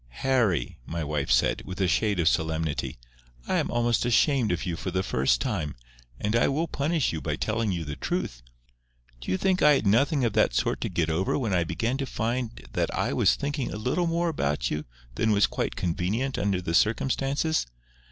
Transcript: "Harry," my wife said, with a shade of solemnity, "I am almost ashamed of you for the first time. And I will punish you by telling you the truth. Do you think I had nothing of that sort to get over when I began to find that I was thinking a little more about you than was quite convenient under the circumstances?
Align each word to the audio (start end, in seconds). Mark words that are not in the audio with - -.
"Harry," 0.25 0.79
my 0.87 1.03
wife 1.03 1.29
said, 1.29 1.61
with 1.63 1.79
a 1.79 1.87
shade 1.87 2.19
of 2.19 2.27
solemnity, 2.27 2.97
"I 3.47 3.57
am 3.57 3.69
almost 3.69 4.03
ashamed 4.03 4.51
of 4.51 4.65
you 4.65 4.75
for 4.75 4.89
the 4.89 5.03
first 5.03 5.39
time. 5.39 5.75
And 6.19 6.35
I 6.35 6.47
will 6.47 6.67
punish 6.67 7.13
you 7.13 7.21
by 7.21 7.35
telling 7.35 7.71
you 7.71 7.85
the 7.85 7.97
truth. 7.97 8.41
Do 9.19 9.29
you 9.29 9.37
think 9.37 9.61
I 9.61 9.73
had 9.73 9.85
nothing 9.85 10.25
of 10.25 10.33
that 10.33 10.55
sort 10.55 10.81
to 10.81 10.89
get 10.89 11.11
over 11.11 11.37
when 11.37 11.53
I 11.53 11.63
began 11.63 11.97
to 11.97 12.07
find 12.07 12.67
that 12.73 12.91
I 12.95 13.13
was 13.13 13.35
thinking 13.35 13.71
a 13.71 13.77
little 13.77 14.07
more 14.07 14.29
about 14.29 14.71
you 14.71 14.85
than 15.13 15.33
was 15.33 15.45
quite 15.45 15.75
convenient 15.75 16.35
under 16.39 16.63
the 16.63 16.73
circumstances? 16.73 17.67